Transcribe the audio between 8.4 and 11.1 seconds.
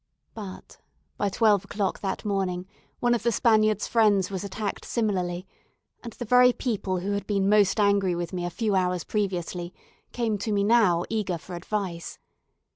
a few hours previously, came to me now